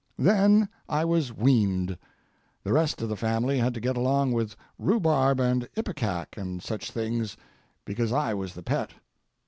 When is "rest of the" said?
2.73-3.15